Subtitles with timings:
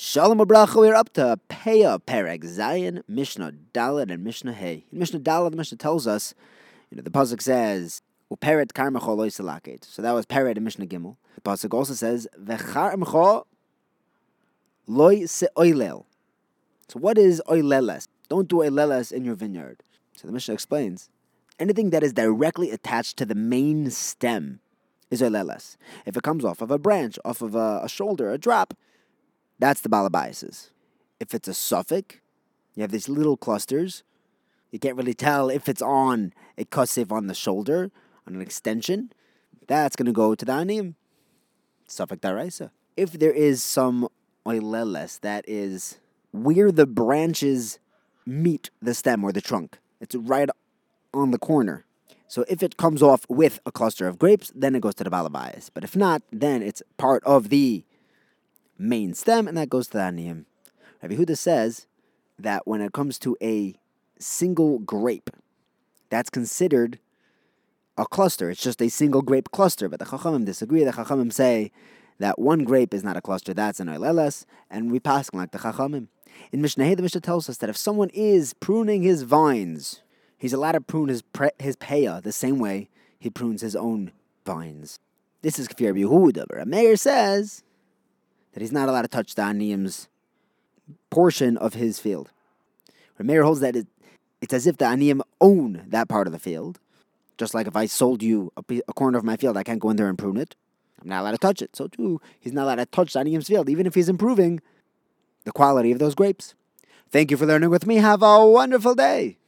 [0.00, 4.84] Shalom Abracha, we're up to Peah Perek Zayin, Mishnah Dalet, and Mishnah Hey.
[4.92, 6.34] In Mishnah Dalet, the Mishnah tells us,
[6.88, 8.00] you know, the pasuk says,
[8.32, 11.16] "Uperet karmecho loy salaket." So that was Peret in Mishnah Gimel.
[11.34, 13.46] The pasuk also says, "Vecharmecho
[14.86, 16.04] loy se oilel."
[16.86, 18.06] So what is oileles?
[18.28, 19.82] Don't do oileles in your vineyard.
[20.16, 21.08] So the Mishnah explains,
[21.58, 24.60] anything that is directly attached to the main stem
[25.10, 25.76] is oileles.
[26.06, 28.74] If it comes off of a branch, off of a, a shoulder, a drop
[29.58, 30.70] that's the balabiases.
[31.20, 32.20] If it's a safek,
[32.74, 34.04] you have these little clusters.
[34.70, 37.90] You can't really tell if it's on a kusif on the shoulder,
[38.26, 39.12] on an extension.
[39.66, 40.96] That's going to go to the anim.
[41.88, 42.70] Safek.
[42.96, 44.08] If there is some
[44.46, 45.98] oileles that is
[46.32, 47.78] where the branches
[48.26, 50.48] meet the stem or the trunk, it's right
[51.12, 51.84] on the corner.
[52.28, 55.10] So if it comes off with a cluster of grapes, then it goes to the
[55.10, 55.70] balabias.
[55.72, 57.84] But if not, then it's part of the
[58.78, 60.44] main stem, and that goes to the aniyim.
[61.02, 61.86] Rabbi Yehuda says
[62.38, 63.74] that when it comes to a
[64.18, 65.30] single grape,
[66.10, 66.98] that's considered
[67.96, 68.50] a cluster.
[68.50, 69.88] It's just a single grape cluster.
[69.88, 70.84] But the Chachamim disagree.
[70.84, 71.72] The Chachamim say
[72.18, 75.58] that one grape is not a cluster, that's an oileles, and we pass like the
[75.58, 76.08] Chachamim.
[76.52, 80.02] In Mishnah, the Mishnah tells us that if someone is pruning his vines,
[80.36, 84.12] he's allowed to prune his pre- his peah the same way he prunes his own
[84.44, 84.98] vines.
[85.42, 87.62] This is Kfir Yehuda, but Meir says
[88.52, 90.08] that he's not allowed to touch the Aniyim's
[91.10, 92.30] portion of his field.
[93.20, 93.86] Rameir holds that it,
[94.40, 96.78] it's as if the Aniyim own that part of the field.
[97.36, 99.90] Just like if I sold you a, a, corner of my field, I can't go
[99.90, 100.56] in there and prune it.
[101.00, 101.76] I'm not allowed to touch it.
[101.76, 104.60] So too, he's not allowed to touch the Aniyim's field, even if he's improving
[105.44, 106.54] the quality of those grapes.
[107.10, 107.96] Thank you for learning with me.
[107.96, 109.38] Have a wonderful day.